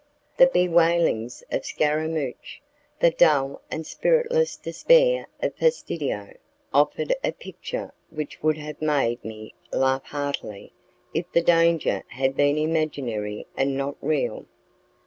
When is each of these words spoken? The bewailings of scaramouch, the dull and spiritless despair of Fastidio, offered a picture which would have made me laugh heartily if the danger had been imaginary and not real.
The 0.37 0.47
bewailings 0.47 1.43
of 1.51 1.63
scaramouch, 1.63 2.59
the 3.01 3.11
dull 3.11 3.61
and 3.69 3.85
spiritless 3.85 4.57
despair 4.57 5.27
of 5.43 5.53
Fastidio, 5.55 6.37
offered 6.73 7.13
a 7.23 7.31
picture 7.33 7.93
which 8.09 8.41
would 8.41 8.57
have 8.57 8.81
made 8.81 9.23
me 9.23 9.53
laugh 9.71 10.05
heartily 10.05 10.73
if 11.13 11.31
the 11.31 11.41
danger 11.43 12.01
had 12.07 12.35
been 12.35 12.57
imaginary 12.57 13.45
and 13.55 13.77
not 13.77 13.95
real. 14.01 14.47